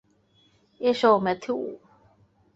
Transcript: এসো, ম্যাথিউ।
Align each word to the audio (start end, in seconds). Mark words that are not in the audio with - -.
এসো, 0.81 1.11
ম্যাথিউ। 1.19 1.57